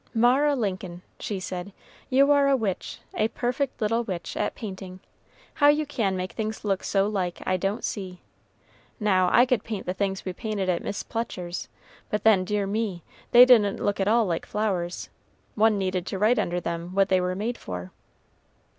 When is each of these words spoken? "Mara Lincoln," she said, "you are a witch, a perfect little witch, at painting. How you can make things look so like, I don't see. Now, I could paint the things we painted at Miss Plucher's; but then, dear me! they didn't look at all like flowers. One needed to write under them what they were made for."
"Mara 0.15 0.55
Lincoln," 0.55 1.03
she 1.19 1.39
said, 1.39 1.73
"you 2.09 2.31
are 2.31 2.47
a 2.47 2.55
witch, 2.57 2.97
a 3.13 3.27
perfect 3.27 3.79
little 3.81 4.03
witch, 4.03 4.35
at 4.35 4.55
painting. 4.55 4.99
How 5.53 5.67
you 5.67 5.85
can 5.85 6.17
make 6.17 6.31
things 6.31 6.65
look 6.65 6.83
so 6.83 7.07
like, 7.07 7.39
I 7.45 7.55
don't 7.55 7.83
see. 7.83 8.19
Now, 8.99 9.29
I 9.31 9.45
could 9.45 9.63
paint 9.63 9.85
the 9.85 9.93
things 9.93 10.25
we 10.25 10.33
painted 10.33 10.69
at 10.69 10.83
Miss 10.83 11.03
Plucher's; 11.03 11.69
but 12.09 12.23
then, 12.23 12.45
dear 12.45 12.65
me! 12.65 13.03
they 13.29 13.45
didn't 13.45 13.79
look 13.79 13.99
at 13.99 14.07
all 14.07 14.25
like 14.25 14.47
flowers. 14.47 15.09
One 15.53 15.77
needed 15.77 16.07
to 16.07 16.17
write 16.17 16.39
under 16.39 16.59
them 16.59 16.95
what 16.95 17.09
they 17.09 17.21
were 17.21 17.35
made 17.35 17.59
for." 17.59 17.91